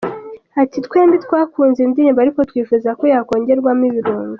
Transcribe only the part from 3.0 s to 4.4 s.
yakongerwamo ibirungo.